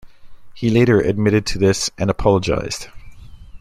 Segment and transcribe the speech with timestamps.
[0.55, 2.89] He later admitted to this and apologised.